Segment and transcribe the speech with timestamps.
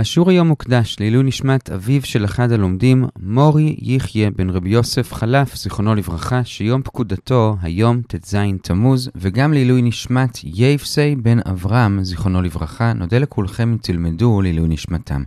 [0.00, 5.56] השיעור היום מוקדש לעילוי נשמת אביו של אחד הלומדים, מורי יחיה בן רבי יוסף חלף,
[5.56, 12.92] זיכרונו לברכה, שיום פקודתו היום ט"ז תמוז, וגם לעילוי נשמת יייפסי בן אברהם, זיכרונו לברכה,
[12.92, 15.22] נודה לכולכם אם תלמדו לעילוי נשמתם.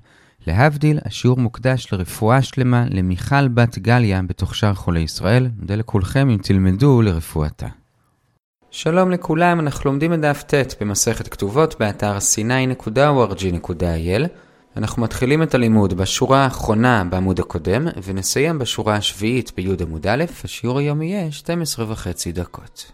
[0.48, 5.48] להבדיל, השיעור מוקדש לרפואה שלמה למיכל בת גליה בתוך שאר חולי ישראל.
[5.60, 7.68] נודה לכולכם אם תלמדו לרפואתה.
[8.72, 14.28] שלום לכולם, אנחנו לומדים את דף ט' במסכת כתובות באתר sny.org.il.
[14.78, 20.80] אנחנו מתחילים את הלימוד בשורה האחרונה בעמוד הקודם, ונסיים בשורה השביעית בי' עמוד א', השיעור
[20.80, 22.92] היום יהיה 12 וחצי דקות.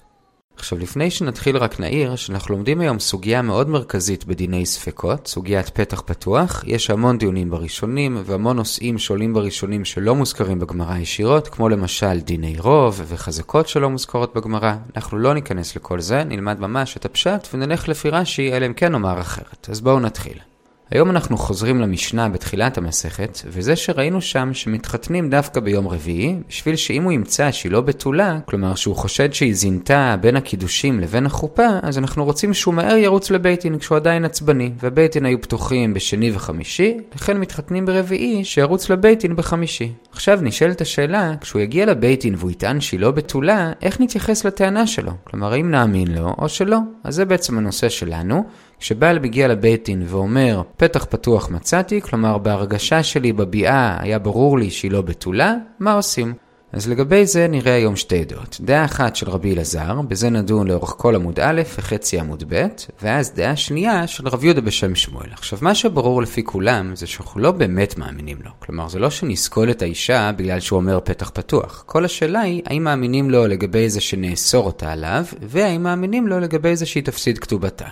[0.55, 6.01] עכשיו, לפני שנתחיל רק נעיר שאנחנו לומדים היום סוגיה מאוד מרכזית בדיני ספקות, סוגיית פתח
[6.05, 6.63] פתוח.
[6.67, 12.55] יש המון דיונים בראשונים והמון נושאים שעולים בראשונים שלא מוזכרים בגמרא ישירות, כמו למשל דיני
[12.59, 14.73] רוב וחזקות שלא מוזכרות בגמרא.
[14.95, 18.91] אנחנו לא ניכנס לכל זה, נלמד ממש את הפשט ונלך לפי רש"י, אלא אם כן
[18.91, 19.67] נאמר אחרת.
[19.69, 20.48] אז בואו נתחיל.
[20.91, 27.03] היום אנחנו חוזרים למשנה בתחילת המסכת, וזה שראינו שם שמתחתנים דווקא ביום רביעי, בשביל שאם
[27.03, 31.97] הוא ימצא שהיא לא בתולה, כלומר שהוא חושד שהיא זינתה בין הקידושים לבין החופה, אז
[31.97, 37.37] אנחנו רוצים שהוא מהר ירוץ לבייטין כשהוא עדיין עצבני, ובייטין היו פתוחים בשני וחמישי, לכן
[37.37, 39.93] מתחתנים ברביעי שירוץ לבייטין בחמישי.
[40.19, 45.11] עכשיו נשאלת השאלה, כשהוא יגיע לבייטין והוא יטען שהיא לא בתולה, איך נתייחס לטענה שלו?
[45.23, 46.77] כלומר, האם נאמין לו או שלא?
[47.03, 48.43] אז זה בעצם הנושא שלנו.
[48.79, 54.69] כשבעל מגיע לבית דין ואומר, פתח פתוח מצאתי, כלומר בהרגשה שלי בביאה היה ברור לי
[54.69, 56.33] שהיא לא בתולה, מה עושים?
[56.73, 58.57] אז לגבי זה נראה היום שתי דעות.
[58.61, 62.67] דעה אחת של רבי אלעזר, בזה נדון לאורך כל עמוד א' וחצי עמוד ב',
[63.01, 65.29] ואז דעה שנייה של רבי יהודה בשם שמואל.
[65.31, 68.51] עכשיו, מה שברור לפי כולם זה שאנחנו לא באמת מאמינים לו.
[68.59, 71.83] כלומר, זה לא שנסקול את האישה בגלל שהוא אומר פתח פתוח.
[71.85, 76.75] כל השאלה היא, האם מאמינים לו לגבי זה שנאסור אותה עליו, והאם מאמינים לו לגבי
[76.75, 77.85] זה שהיא תפסיד כתובתה.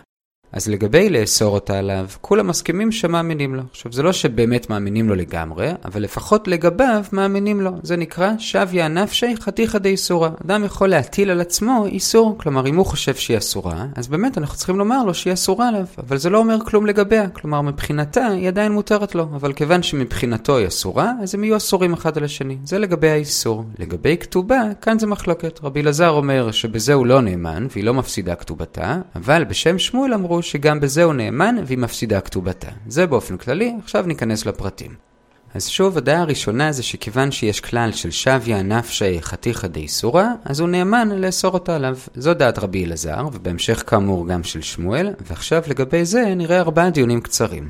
[0.51, 3.61] אז לגבי לאסור אותה עליו, כולם מסכימים שמאמינים לו.
[3.71, 7.71] עכשיו, זה לא שבאמת מאמינים לו לגמרי, אבל לפחות לגביו מאמינים לו.
[7.83, 10.29] זה נקרא שביה נפשי חתיכא דאיסורא.
[10.45, 12.35] אדם יכול להטיל על עצמו איסור.
[12.37, 15.85] כלומר, אם הוא חושב שהיא אסורה, אז באמת אנחנו צריכים לומר לו שהיא אסורה עליו.
[15.97, 17.29] אבל זה לא אומר כלום לגביה.
[17.29, 19.23] כלומר, מבחינתה היא עדיין מותרת לו.
[19.35, 22.57] אבל כיוון שמבחינתו היא אסורה, אז הם יהיו אסורים אחד על השני.
[22.63, 23.63] זה לגבי האיסור.
[23.79, 25.59] לגבי כתובה, כאן זה מחלוקת.
[25.63, 30.36] רבי אלעזר אומר שבזה הוא לא נאמן, והיא לא מפסידה כתובתה, אבל בשם שמואל אמרו
[30.43, 32.67] שגם בזה הוא נאמן והיא מפסידה כתובתה.
[32.87, 35.07] זה באופן כללי, עכשיו ניכנס לפרטים.
[35.53, 40.69] אז שוב, הדעה הראשונה זה שכיוון שיש כלל של שביה נפשי חתיכא דאיסורא, אז הוא
[40.69, 41.97] נאמן לאסור אותה עליו.
[42.15, 47.21] זו דעת רבי אלעזר, ובהמשך כאמור גם של שמואל, ועכשיו לגבי זה נראה ארבעה דיונים
[47.21, 47.69] קצרים.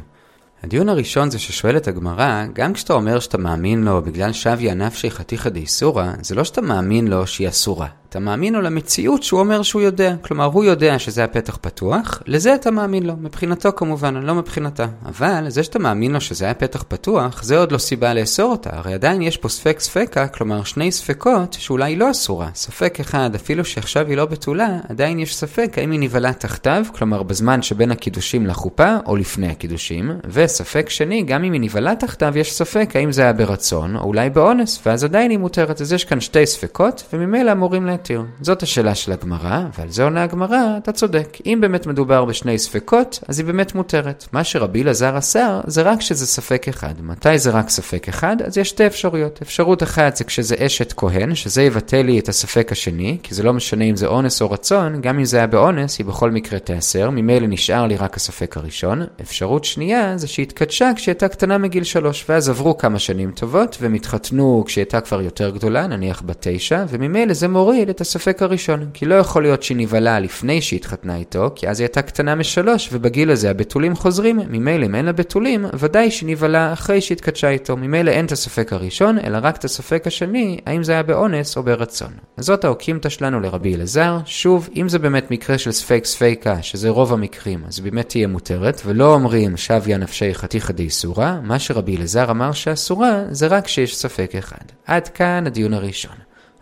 [0.63, 5.49] הדיון הראשון זה ששואלת הגמרא, גם כשאתה אומר שאתה מאמין לו בגלל שביה נפשי חתיכא
[5.49, 7.87] דאיסורא, זה לא שאתה מאמין לו שהיא אסורה.
[8.17, 10.15] אתה מאמין לו למציאות שהוא אומר שהוא יודע.
[10.21, 13.13] כלומר, הוא יודע שזה הפתח פתוח, לזה אתה מאמין לו.
[13.21, 14.85] מבחינתו כמובן, לא מבחינתה.
[15.05, 18.69] אבל זה שאתה מאמין לו שזה היה פתח פתוח, זה עוד לא סיבה לאסור אותה.
[18.73, 22.49] הרי עדיין יש פה ספק ספקה, כלומר שני ספקות שאולי לא אסורה.
[22.55, 27.23] ספק אחד, אפילו שעכשיו היא לא בתולה, עדיין יש ספק האם היא נבהלה תחתיו, כלומר
[27.23, 30.11] בזמן שבין הקידושים לחופה, או לפני הקידושים.
[30.29, 34.29] וספק שני, גם אם היא נבהלה תחתיו, יש ספק האם זה היה ברצון, או אולי
[34.29, 35.81] באונס, ואז עדיין היא מותרת.
[35.81, 38.06] אז יש כאן שתי ספקות, וממילא אמורים להתיר.
[38.41, 41.37] זאת השאלה של הגמרא, ועל זה עונה הגמרא, אתה צודק.
[41.45, 44.27] אם באמת מדובר בשני ספקות, אז היא באמת מותרת.
[44.31, 46.93] מה שרבי אלעזר אסר, זה רק שזה ספק אחד.
[47.01, 48.41] מתי זה רק ספק אחד?
[48.41, 49.39] אז יש שתי אפשרויות.
[49.41, 53.53] אפשרות אחת זה כשזה אשת כהן, שזה יבטא לי את הספק השני, כי זה לא
[53.53, 57.09] משנה אם זה אונס או רצון, גם אם זה היה באונס, היא בכל מקרה תיאסר,
[57.09, 59.03] ממילא נשאר לי רק הספק הראשון.
[59.21, 63.77] אפשרות שנייה זה שהיא התקדשה כשהיא הייתה קטנה מגיל שלוש, ואז עברו כמה שנים טובות,
[63.81, 68.41] והם התחתנו כשהיא הייתה כבר יותר גדולה, נניח בת תשע, וממילא זה מוריד את הספק
[68.41, 72.01] הראשון, כי לא יכול להיות שהיא נבהלה לפני שהיא התחתנה איתו, כי אז היא הייתה
[72.01, 77.01] קטנה משלוש, ובגיל הזה הבתולים חוזרים, ממילא אם אין לה בתולים, ודאי שהיא נבהלה אחרי
[77.01, 81.03] שהתקדשה איתו, ממילא אין את הספק הראשון, אלא רק את הספק השני, האם זה היה
[81.03, 82.11] באונס או ברצון.
[82.37, 86.89] אז זאת האוקימתא שלנו לרבי אלעזר, שוב, אם זה באמת מקרה של ספק ספיקה, שזה
[86.89, 92.31] רוב המקרים, אז באמת תהיה מותרת, ולא אומרים שביה נפשי חתיכא דאיסורא, מה שרבי אלעזר
[92.31, 94.65] אמר שאסורה, זה רק שיש ספק אחד.
[94.85, 96.15] עד כאן הדיון הראשון.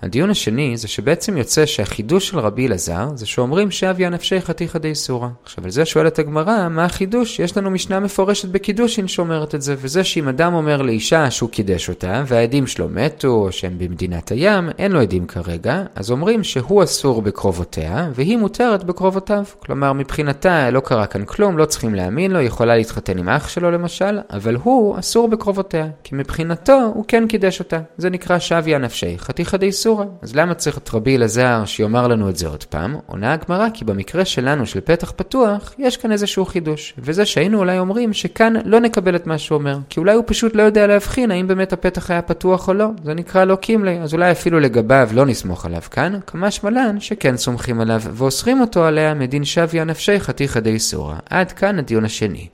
[0.06, 4.96] הדיון השני זה שבעצם יוצא שהחידוש של רבי אלעזר זה שאומרים שאביה נפשי חתיכא די
[4.96, 5.28] סורא.
[5.44, 7.40] עכשיו על זה שואלת הגמרא, מה החידוש?
[7.40, 11.90] יש לנו משנה מפורשת בקידושין שאומרת את זה, וזה שאם אדם אומר לאישה שהוא קידש
[11.90, 16.84] אותה, והעדים שלו מתו, או שהם במדינת הים, אין לו עדים כרגע, אז אומרים שהוא
[16.84, 19.44] אסור בקרובותיה, והיא מותרת בקרובותיו.
[19.60, 23.72] כלומר, מבחינתה לא קרה כאן כלום, לא צריכים להאמין לו, יכולה להתחתן עם אח שלו
[23.72, 27.80] למשל, אבל הוא אסור בקרובותיה, כי מבחינתו הוא כן קידש אותה.
[27.98, 29.72] זה נקרא שביה נפשי חתיכא די
[30.02, 30.18] איסורא.
[30.22, 32.96] אז למה צריך את רבי אלעזר שיאמר לנו את זה עוד פעם?
[33.06, 36.94] עונה הגמרא כי במקרה שלנו של פתח פתוח, יש כאן איזשהו חידוש.
[36.98, 39.78] וזה שהיינו אולי אומרים שכאן לא נקבל את מה שהוא אומר.
[39.90, 42.88] כי אולי הוא פשוט לא יודע להבחין האם באמת הפתח היה פתוח או לא.
[43.04, 44.00] זה נקרא לא קימלי.
[44.00, 48.86] אז אולי אפילו לגביו לא נסמוך עליו כאן, כמה שמלן שכן סומכים עליו ואוסרים אותו
[48.86, 51.16] עליה מדין שביה נפשי חתיכא דאיסורא.
[51.30, 52.48] עד כאן הדיון השני.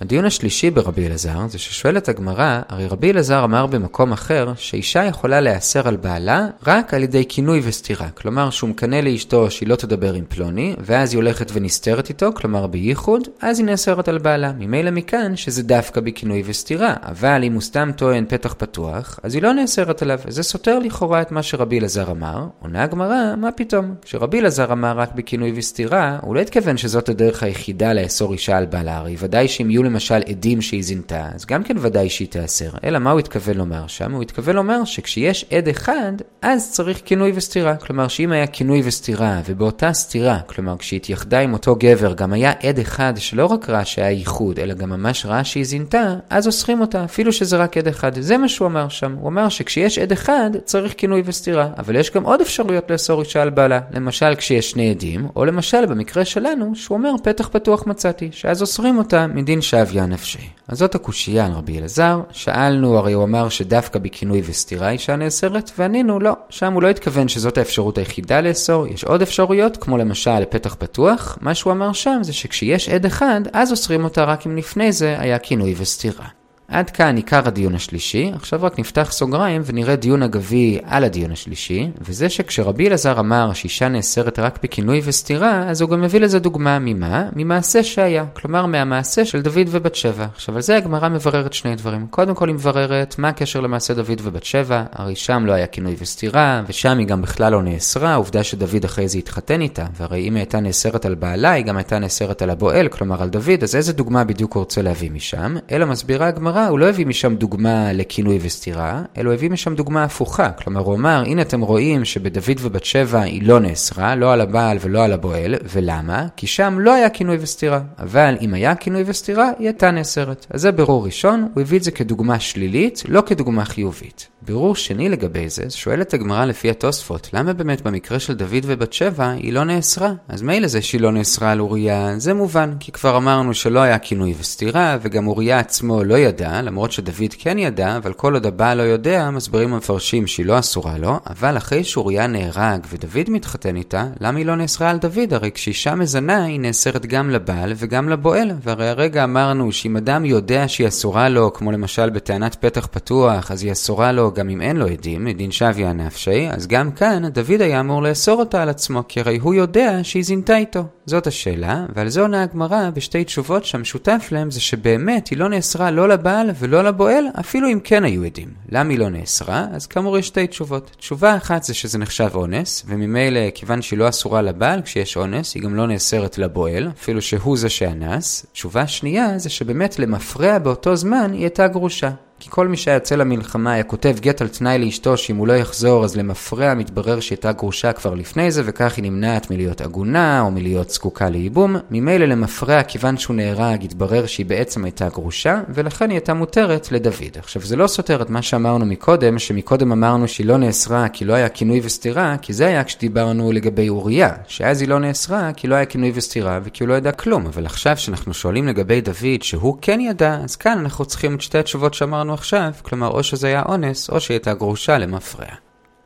[0.00, 5.40] הדיון השלישי ברבי אלעזר זה ששואלת הגמרא, הרי רבי אלעזר אמר במקום אחר שאישה יכולה
[5.40, 8.08] להיאסר על בעלה רק על ידי כינוי וסתירה.
[8.08, 12.66] כלומר שהוא מקנא לאשתו שהיא לא תדבר עם פלוני, ואז היא הולכת ונסתרת איתו, כלומר
[12.66, 14.52] בייחוד, אז היא נאסרת על בעלה.
[14.58, 16.94] ממילא מכאן שזה דווקא בכינוי וסתירה.
[17.02, 20.18] אבל אם הוא סתם טוען פתח פתוח, אז היא לא נאסרת עליו.
[20.28, 22.46] זה סותר לכאורה את מה שרבי אלעזר אמר.
[22.60, 23.94] עונה הגמרא, מה פתאום?
[24.02, 28.66] כשרבי אלעזר אמר רק בכינוי וסתירה, הוא לא התכוון שזאת הדרך היחידה לאסור אישה על
[28.66, 28.96] בעלה.
[28.96, 32.70] הרי ודאי שאם יהיו למשל עדים שהיא זינתה, אז גם כן ודאי שהיא תיאסר.
[32.84, 34.12] אלא מה הוא התכוון לומר שם?
[34.12, 36.12] הוא התכוון לומר שכשיש עד אחד,
[36.42, 37.76] אז צריך כינוי וסתירה.
[37.76, 42.78] כלומר, שאם היה כינוי וסתירה, ובאותה סתירה, כלומר, כשהתייחדה עם אותו גבר, גם היה עד
[42.78, 47.04] אחד שלא רק ראה שהיה ייחוד, אלא גם ממש ראה שהיא זינתה, אז אוסרים אותה,
[47.04, 48.20] אפילו שזה רק עד אחד.
[48.20, 49.16] זה מה שהוא אמר שם.
[49.20, 51.68] הוא אמר שכשיש עד אחד, צריך כינוי וסתירה.
[51.78, 53.80] אבל יש גם עוד אפשרויות לאסור אישה על בעלה.
[53.90, 58.98] למשל, כשיש שני עדים, או למשל, במקרה שלנו, שהוא אומר פתח פתוח מצאתי, שאז אוסרים
[58.98, 60.48] אותה מדין שביה נפשי.
[60.68, 65.70] אז זאת הקושייה על רבי אלעזר, שאלנו, הרי הוא אמר שדווקא בכינוי וסתירה אישה נאסרת,
[65.78, 70.44] וענינו לא, שם הוא לא התכוון שזאת האפשרות היחידה לאסור, יש עוד אפשרויות, כמו למשל
[70.44, 74.56] פתח פתוח, מה שהוא אמר שם זה שכשיש עד אחד, אז אוסרים אותה רק אם
[74.56, 76.26] לפני זה היה כינוי וסתירה.
[76.68, 81.90] עד כאן עיקר הדיון השלישי, עכשיו רק נפתח סוגריים ונראה דיון אגבי על הדיון השלישי,
[82.00, 86.78] וזה שכשרבי אלעזר אמר שאישה נאסרת רק בכינוי וסתירה, אז הוא גם מביא לזה דוגמה
[86.78, 87.28] ממה?
[87.36, 90.26] ממעשה שהיה, כלומר מהמעשה של דוד ובת שבע.
[90.34, 92.06] עכשיו על זה הגמרא מבררת שני דברים.
[92.10, 95.96] קודם כל היא מבררת מה הקשר למעשה דוד ובת שבע, הרי שם לא היה כינוי
[95.98, 100.34] וסתירה, ושם היא גם בכלל לא נאסרה, העובדה שדוד אחרי זה התחתן איתה, והרי אם
[100.34, 103.76] היא הייתה נאסרת על בעלה, היא גם הייתה נאסרת על הבועל, כלומר על דוד, אז
[103.76, 105.54] איזה דוגמה בדיוק הוא רוצה להביא משם?
[105.70, 110.04] אלא מסבירה הגמרא הגמרא הוא לא הביא משם דוגמה לכינוי וסתירה, אלא הביא משם דוגמה
[110.04, 110.50] הפוכה.
[110.50, 114.78] כלומר, הוא אמר, הנה אתם רואים שבדוד ובת שבע היא לא נאסרה, לא על הבעל
[114.80, 116.26] ולא על הבועל, ולמה?
[116.36, 117.80] כי שם לא היה כינוי וסתירה.
[117.98, 120.46] אבל אם היה כינוי וסתירה, היא הייתה נאסרת.
[120.50, 124.28] אז זה בירור ראשון, הוא הביא את זה כדוגמה שלילית, לא כדוגמה חיובית.
[124.46, 129.30] בירור שני לגבי זה, שואלת הגמרא לפי התוספות, למה באמת במקרה של דוד ובת שבע
[129.30, 130.12] היא לא נאסרה?
[130.28, 133.98] אז מילא זה שהיא לא נאסרה על אוריה, זה מובן, כי כבר אמרנו שלא היה
[133.98, 138.78] כינוי וסתירה, וגם אוריה עצמו לא ידע, למרות שדוד כן ידע, אבל כל עוד הבעל
[138.78, 144.06] לא יודע, מסבירים המפרשים שהיא לא אסורה לו, אבל אחרי שאוריה נהרג ודוד מתחתן איתה,
[144.20, 145.32] למה היא לא נאסרה על דוד?
[145.32, 150.68] הרי כשאישה מזנה, היא נאסרת גם לבעל וגם לבועל, והרי הרגע אמרנו שאם אדם יודע
[150.68, 154.76] שהיא אסורה לו, כמו למשל בטענת פתח פתוח, אז היא אסורה לו גם אם אין
[154.76, 159.02] לו עדים, מדין שביה נפשי, אז גם כאן דוד היה אמור לאסור אותה על עצמו,
[159.08, 160.84] כי הרי הוא יודע שהיא זינתה איתו.
[161.06, 165.90] זאת השאלה, ועל זה עונה הגמרא בשתי תשובות שהמשותף להם זה שבאמת היא לא נאסרה
[165.90, 168.48] לא לבעל ולא לבועל, אפילו אם כן היו עדים.
[168.68, 169.66] למה היא לא נאסרה?
[169.72, 170.96] אז כאמור יש שתי תשובות.
[170.98, 175.62] תשובה אחת זה שזה נחשב אונס, וממילא כיוון שהיא לא אסורה לבעל כשיש אונס, היא
[175.62, 178.46] גם לא נאסרת לבועל, אפילו שהוא זה שאנס.
[178.52, 182.10] תשובה שנייה זה שבאמת למפרע באותו זמן היא הייתה גרושה.
[182.40, 185.52] כי כל מי שהיה יוצא למלחמה היה כותב גט על תנאי לאשתו שאם הוא לא
[185.52, 190.50] יחזור אז למפרע מתברר שהייתה גרושה כבר לפני זה וכך היא נמנעת מלהיות עגונה או
[190.50, 191.76] מלהיות זקוקה לייבום.
[191.90, 197.38] ממילא למפרע כיוון שהוא נהרג התברר שהיא בעצם הייתה גרושה ולכן היא הייתה מותרת לדוד.
[197.38, 201.34] עכשיו זה לא סותר את מה שאמרנו מקודם, שמקודם אמרנו שהיא לא נאסרה כי לא
[201.34, 205.74] היה כינוי וסתירה, כי זה היה כשדיברנו לגבי אוריה, שאז היא לא נאסרה כי לא
[205.74, 207.46] היה כינוי וסתירה וכי הוא לא ידע כלום.
[207.46, 211.58] אבל עכשיו שאנחנו שואלים לגבי דוד שהוא כן ידע, אז כאן אנחנו צריכים את שתי
[211.58, 215.46] התשובות שאמרנו שאמרנו עכשיו, כלומר או שזה היה אונס או שהיא הייתה גרושה למפרע.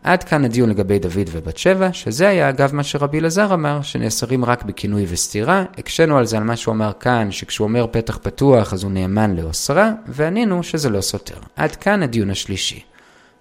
[0.02, 4.44] עד כאן הדיון לגבי דוד ובת שבע, שזה היה אגב מה שרבי אלעזר אמר, שנאסרים
[4.44, 5.64] רק בכינוי וסתירה.
[5.78, 9.36] הקשינו על זה על מה שהוא אמר כאן, שכשהוא אומר פתח פתוח אז הוא נאמן
[9.36, 11.38] לאוסרה, וענינו שזה לא סותר.
[11.56, 12.82] עד כאן הדיון השלישי.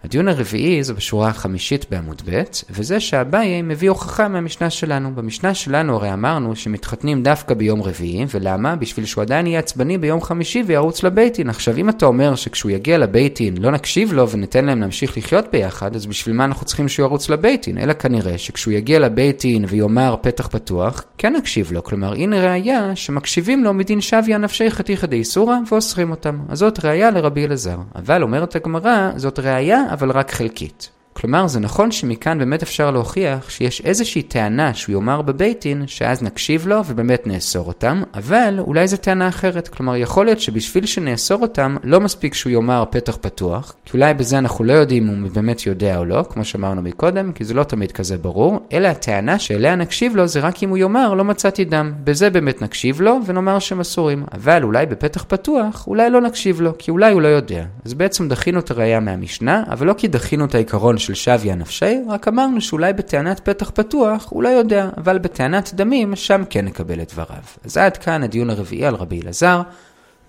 [0.04, 5.12] הדיון הרביעי זה בשורה החמישית בעמוד ב', וזה שאביי מביא הוכחה מהמשנה שלנו.
[5.16, 8.76] במשנה שלנו הרי אמרנו שמתחתנים דווקא ביום רביעי, ולמה?
[8.76, 11.50] בשביל שהוא עדיין יהיה עצבני ביום חמישי וירוץ לבייטין.
[11.50, 15.96] עכשיו אם אתה אומר שכשהוא יגיע לבייטין לא נקשיב לו וניתן להם להמשיך לחיות ביחד,
[15.96, 17.78] אז בשביל מה אנחנו צריכים שהוא ירוץ לבייטין?
[17.78, 21.84] אלא כנראה שכשהוא יגיע לבייטין ויאמר פתח פתוח, כן נקשיב לו.
[21.84, 26.40] כלומר הנה ראיה שמקשיבים לו מדין שביה נפשי חתיכא דאיסורא ואוסרים אותם.
[26.50, 27.78] אז זאת ראיה לרבי אלעזר.
[27.96, 30.90] אבל אומרת הגמרא, זאת ראיה אבל רק חלקית.
[31.22, 36.24] כלומר, זה נכון שמכאן באמת אפשר להוכיח שיש איזושהי טענה שהוא יאמר בבית דין, שאז
[36.24, 39.68] נקשיב לו ובאמת נאסור אותם, אבל אולי זו טענה אחרת.
[39.68, 44.38] כלומר, יכול להיות שבשביל שנאסור אותם, לא מספיק שהוא יאמר פתח פתוח, כי אולי בזה
[44.38, 47.64] אנחנו לא יודעים אם הוא באמת יודע או לא, כמו שאמרנו מקודם, כי זה לא
[47.64, 51.66] תמיד כזה ברור, אלא הטענה שאליה נקשיב לו זה רק אם הוא יאמר לא מצאתי
[51.66, 51.94] דם.
[52.04, 54.24] בזה באמת נקשיב לו ונאמר שהם אסורים.
[54.34, 57.66] אבל אולי בפתח פתוח, אולי לא נקשיב לו, כי אולי הוא לא יודע.
[57.86, 62.00] אז בעצם דחינו את הראייה מהמשנה, אבל לא כי דחינו את העיקרון של שביה נפשי,
[62.08, 67.02] רק אמרנו שאולי בטענת פתח פתוח הוא לא יודע, אבל בטענת דמים שם כן נקבל
[67.02, 67.44] את דבריו.
[67.66, 69.62] אז עד כאן הדיון הרביעי על רבי אלעזר.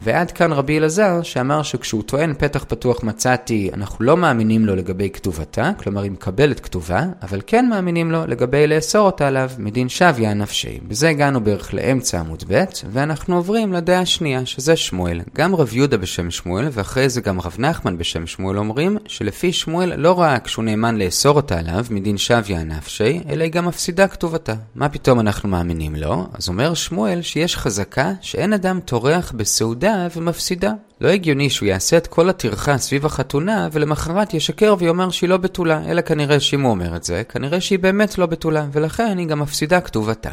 [0.03, 5.11] ועד כאן רבי אלעזר, שאמר שכשהוא טוען פתח פתוח מצאתי, אנחנו לא מאמינים לו לגבי
[5.11, 10.35] כתובתה, כלומר היא מקבלת כתובה, אבל כן מאמינים לו לגבי לאסור אותה עליו מדין שביה
[10.35, 10.81] נפשי.
[10.89, 15.21] בזה הגענו בערך לאמצע עמוד ב', ואנחנו עוברים לדעה השנייה, שזה שמואל.
[15.35, 19.97] גם רב יהודה בשם שמואל, ואחרי זה גם רב נחמן בשם שמואל אומרים, שלפי שמואל
[19.97, 24.55] לא רק שהוא נאמן לאסור אותה עליו מדין שביה נפשי, אלא היא גם מפסידה כתובתה.
[24.75, 26.27] מה פתאום אנחנו מאמינים לו?
[26.33, 30.73] אז אומר שמואל שיש חזקה שאין אדם טורח בסעודה מפסידה ומפסידה.
[31.01, 35.83] לא הגיוני שהוא יעשה את כל הטרחה סביב החתונה, ולמחרת ישקר ויאמר שהיא לא בתולה,
[35.89, 39.41] אלא כנראה שאם הוא אומר את זה, כנראה שהיא באמת לא בתולה, ולכן היא גם
[39.41, 40.31] מפסידה כתובתה.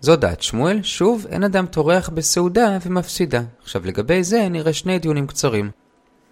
[0.00, 3.42] זו דעת שמואל, שוב, אין אדם טורח בסעודה ומפסידה.
[3.62, 5.70] עכשיו לגבי זה נראה שני דיונים קצרים.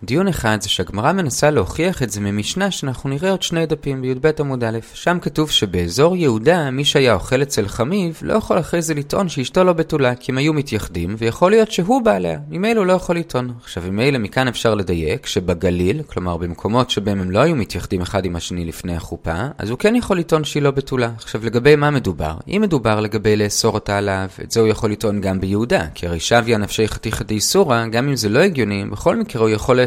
[0.02, 4.30] דיון אחד זה שהגמרא מנסה להוכיח את זה ממשנה שאנחנו נראה עוד שני דפים בי"ב
[4.40, 8.94] עמוד א', שם כתוב שבאזור יהודה מי שהיה אוכל אצל חמיב לא יכול אחרי זה
[8.94, 12.92] לטעון שאשתו לא בתולה כי הם היו מתייחדים ויכול להיות שהוא בעליה, ממילא הוא לא
[12.92, 13.52] יכול לטעון.
[13.62, 18.36] עכשיו ממילא מכאן אפשר לדייק שבגליל, כלומר במקומות שבהם הם לא היו מתייחדים אחד עם
[18.36, 21.10] השני לפני החופה, אז הוא כן יכול לטעון שהיא לא בתולה.
[21.16, 22.34] עכשיו לגבי מה מדובר?
[22.48, 26.20] אם מדובר לגבי לאסור אותה עליו, את זה הוא יכול לטעון גם ביהודה, כי הרי
[26.20, 27.86] שביה נפשי חתיכא דאיסורא,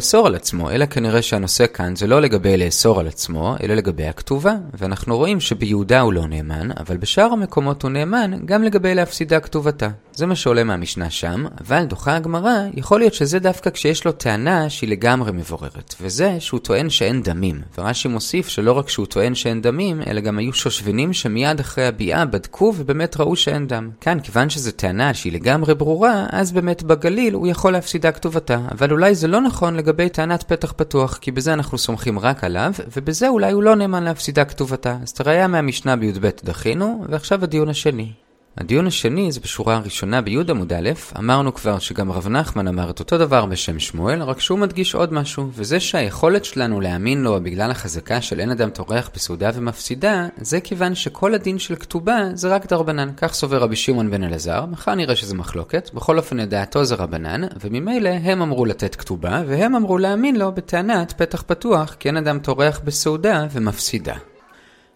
[0.10, 4.06] לאסור על עצמו, אלא כנראה שהנושא כאן זה לא לגבי לאסור על עצמו, אלא לגבי
[4.08, 4.54] הכתובה.
[4.74, 9.89] ואנחנו רואים שביהודה הוא לא נאמן, אבל בשאר המקומות הוא נאמן גם לגבי להפסידה כתובתה.
[10.13, 14.70] זה מה שעולה מהמשנה שם, אבל דוחה הגמרא, יכול להיות שזה דווקא כשיש לו טענה
[14.70, 17.62] שהיא לגמרי מבוררת, וזה שהוא טוען שאין דמים.
[17.78, 22.25] ורש"י מוסיף שלא רק שהוא טוען שאין דמים, אלא גם היו שושבינים שמיד אחרי הביאה
[22.25, 23.89] בדקו ובאמת ראו שאין דם.
[24.01, 28.92] כאן, כיוון שזו טענה שהיא לגמרי ברורה, אז באמת בגליל הוא יכול להפסידה כתובתה, אבל
[28.92, 33.28] אולי זה לא נכון לגבי טענת פתח פתוח, כי בזה אנחנו סומכים רק עליו, ובזה
[33.28, 34.98] אולי הוא לא נאמן להפסידה כתובתה.
[35.04, 38.12] אז תראה מהמשנה בי"ב דחינו, ועכשיו הדיון השני.
[38.60, 40.89] הדיון השני זה בשורה הראשונה בי' עמוד א',
[41.20, 45.13] אמרנו כבר שגם רב נחמן אמר את אותו דבר בשם שמואל, רק שהוא מדגיש עוד
[45.13, 50.62] משהו, וזה שהיכולת שלנו להאמין לו בגלל החזקה של אין אדם טורח בסעודה ומפסידה, זה
[50.62, 53.10] כיוון שכל הדין של כתובה זה רק דרבנן.
[53.18, 57.42] כך סובר רבי שמעון בן אלעזר, מחר נראה שזה מחלוקת, בכל אופן לדעתו זה רבנן,
[57.62, 62.39] וממילא הם אמרו לתת כתובה, והם אמרו להאמין לו בטענת פתח פתוח, כי אין אדם
[62.39, 64.16] טורח בסעודה ומפסידה.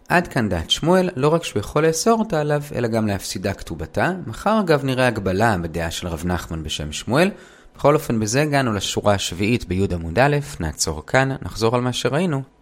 [0.08, 4.12] עד כאן דעת שמואל, לא רק שהוא יכול לאסור אותה עליו, אלא גם להפסידה כתובתה.
[4.26, 7.30] מחר אגב נראה הגבלה בדעה של רב נחמן בשם שמואל.
[7.76, 12.53] בכל אופן בזה הגענו לשורה השביעית בי' עמוד א', נעצור כאן, נחזור על מה שראינו.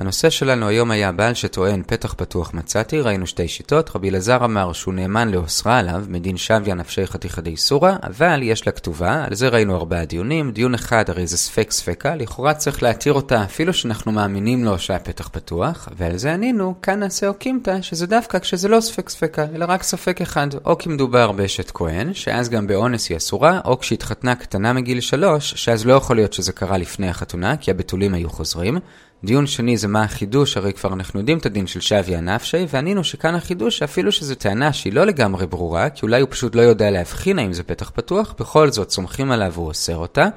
[0.00, 4.72] הנושא שלנו היום היה בעל שטוען פתח פתוח מצאתי, ראינו שתי שיטות, רבי אלעזר אמר
[4.72, 9.34] שהוא נאמן לאוסרה עליו, מדין שביה נפשי חתיכא די סורא, אבל יש לה כתובה, על
[9.34, 13.72] זה ראינו ארבעה דיונים, דיון אחד הרי זה ספק ספקה, לכאורה צריך להתיר אותה אפילו
[13.72, 18.68] שאנחנו מאמינים לו שהיה פתח פתוח, ועל זה ענינו, כאן נעשה אוקימתא, שזה דווקא כשזה
[18.68, 23.08] לא ספק ספקה, אלא רק ספק אחד, או כי מדובר באשת כהן, שאז גם באונס
[23.08, 27.56] היא אסורה, או כשהתחתנה קטנה מגיל שלוש, שאז לא יכול להיות שזה קרה לפני החתונה,
[27.56, 28.78] כי הבתולים היו חוזרים.
[29.24, 33.04] דיון שני זה מה החידוש, הרי כבר אנחנו יודעים את הדין של שביה נפשי, וענינו
[33.04, 36.90] שכאן החידוש אפילו שזו טענה שהיא לא לגמרי ברורה, כי אולי הוא פשוט לא יודע
[36.90, 40.28] להבחין האם זה פתח פתוח, בכל זאת סומכים עליו והוא אוסר אותה.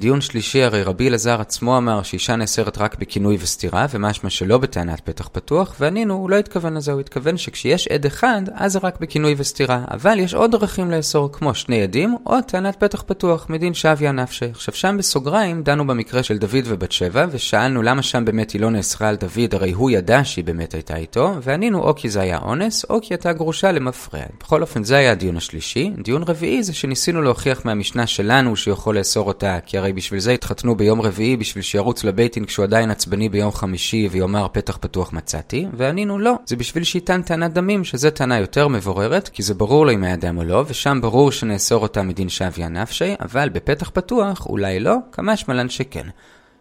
[0.00, 5.00] דיון שלישי, הרי רבי אלעזר עצמו אמר שאישה נאסרת רק בכינוי וסתירה, ומשמע שלא בטענת
[5.00, 9.00] פתח פתוח, וענינו, הוא לא התכוון לזה, הוא התכוון שכשיש עד אחד, אז זה רק
[9.00, 9.84] בכינוי וסתירה.
[9.90, 14.44] אבל יש עוד דרכים לאסור, כמו שני עדים, או טענת פתח פתוח, מדין שביה נפשי.
[14.44, 18.70] עכשיו שם בסוגריים, דנו במקרה של דוד ובת שבע, ושאלנו למה שם באמת היא לא
[18.70, 22.38] נאסרה על דוד, הרי הוא ידע שהיא באמת הייתה איתו, וענינו או כי זה היה
[22.38, 24.20] אונס, או כי הייתה גרושה למפרע.
[24.40, 25.92] בכל אופן, זה היה הדיון השלישי.
[26.02, 30.32] דיון רביעי זה שניסינו להוכיח מהמשנה שלנו שיכול לאסור אותה, כי הרי הרי בשביל זה
[30.32, 35.66] התחתנו ביום רביעי, בשביל שירוץ לבייטין כשהוא עדיין עצבני ביום חמישי ויאמר פתח פתוח מצאתי,
[35.72, 39.92] וענינו לא, זה בשביל שיטען טענת דמים, שזה טענה יותר מבוררת, כי זה ברור לו
[39.92, 44.46] אם היה דם או לא, ושם ברור שנאסור אותה מדין שביה נפשי, אבל בפתח פתוח
[44.46, 46.06] אולי לא, כמה שמלן שכן.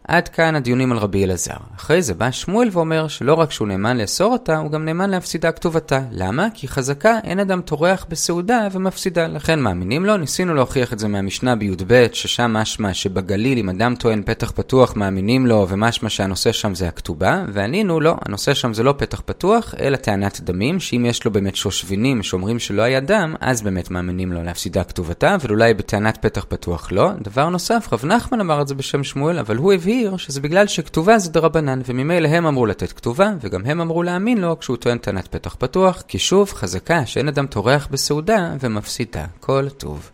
[0.09, 1.53] עד כאן הדיונים על רבי אלעזר.
[1.75, 5.51] אחרי זה בא שמואל ואומר שלא רק שהוא נאמן לאסור אותה, הוא גם נאמן להפסידה
[5.51, 6.01] כתובתה.
[6.11, 6.47] למה?
[6.53, 9.27] כי חזקה אין אדם טורח בסעודה ומפסידה.
[9.27, 14.23] לכן מאמינים לו, ניסינו להוכיח את זה מהמשנה בי"ב, ששם משמע שבגליל אם אדם טוען
[14.25, 18.93] פתח פתוח מאמינים לו, ומשמע שהנושא שם זה הכתובה, וענינו לא, הנושא שם זה לא
[18.97, 23.61] פתח פתוח, אלא טענת דמים, שאם יש לו באמת שושבינים שאומרים שלא היה דם, אז
[23.61, 27.11] באמת מאמינים לו להפסידה כתובתה, אבל אולי בטענת פתח פתוח לא.
[27.21, 31.17] דבר נוסף, רב נחמן אמר את זה בשם שמואל, אבל הוא הבהיר שזה בגלל שכתובה
[31.17, 35.27] זה דרבנן, וממילא הם אמרו לתת כתובה, וגם הם אמרו להאמין לו כשהוא טוען טענת
[35.27, 40.07] פתח פתוח, כי שוב, חזקה שאין אדם טורח בסעודה ומפסידה כל טוב.